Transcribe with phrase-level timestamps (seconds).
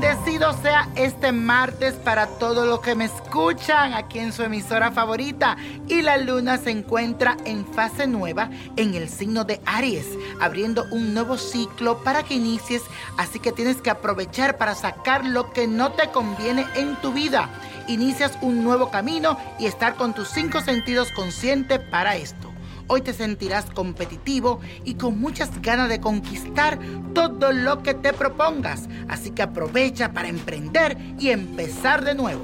[0.00, 5.56] día este martes para todos los que me escuchan aquí en su emisora favorita.
[5.88, 10.06] Y la luna se encuentra en fase nueva en el signo de Aries,
[10.40, 12.82] abriendo un nuevo ciclo para que inicies.
[13.18, 17.48] Así que tienes que aprovechar para sacar lo que no te conviene en tu vida.
[17.88, 22.51] Inicias un nuevo camino y estar con tus cinco sentidos conscientes para esto.
[22.94, 26.78] Hoy te sentirás competitivo y con muchas ganas de conquistar
[27.14, 28.86] todo lo que te propongas.
[29.08, 32.42] Así que aprovecha para emprender y empezar de nuevo.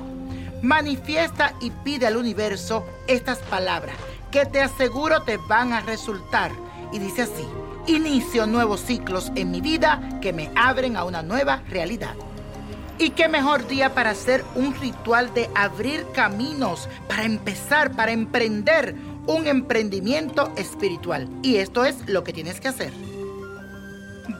[0.62, 3.94] Manifiesta y pide al universo estas palabras
[4.30, 6.50] que te aseguro te van a resultar.
[6.94, 7.44] Y dice así,
[7.86, 12.14] inicio nuevos ciclos en mi vida que me abren a una nueva realidad.
[13.00, 18.96] Y qué mejor día para hacer un ritual de abrir caminos, para empezar, para emprender
[19.28, 21.28] un emprendimiento espiritual.
[21.42, 22.92] Y esto es lo que tienes que hacer.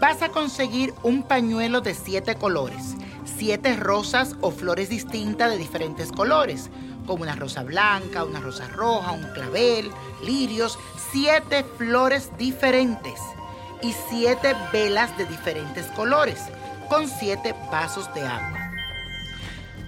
[0.00, 6.10] Vas a conseguir un pañuelo de siete colores, siete rosas o flores distintas de diferentes
[6.10, 6.70] colores,
[7.06, 9.90] como una rosa blanca, una rosa roja, un clavel,
[10.24, 10.78] lirios,
[11.12, 13.20] siete flores diferentes
[13.82, 16.38] y siete velas de diferentes colores,
[16.88, 18.72] con siete vasos de agua.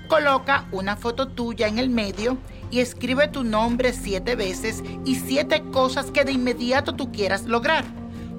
[0.08, 2.36] Coloca una foto tuya en el medio
[2.70, 7.84] y escribe tu nombre siete veces y siete cosas que de inmediato tú quieras lograr.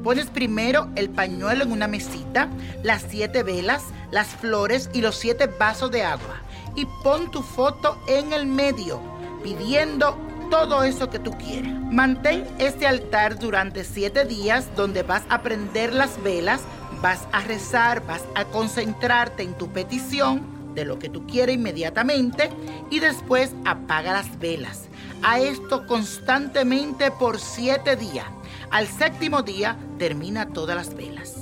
[0.04, 2.50] Pones primero el pañuelo en una mesita,
[2.84, 6.42] las siete velas, las flores y los siete vasos de agua.
[6.76, 9.00] Y pon tu foto en el medio,
[9.44, 10.18] pidiendo
[10.50, 11.74] todo eso que tú quieras.
[11.92, 16.62] Mantén este altar durante siete días donde vas a prender las velas,
[17.02, 22.50] vas a rezar, vas a concentrarte en tu petición de lo que tú quieres inmediatamente
[22.90, 24.88] y después apaga las velas.
[25.24, 28.26] A esto constantemente por siete días.
[28.72, 31.36] Al séptimo día termina todas las velas.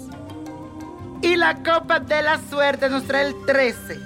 [1.21, 3.99] Y la copa de la suerte nos trae el 13.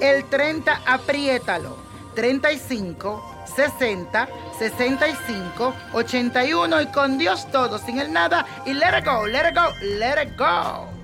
[0.00, 1.76] El 30, apriétalo.
[2.14, 8.46] 35, 60, 65, 81 y con Dios todo, sin el nada.
[8.66, 11.03] Y let it go, let it go, let it go.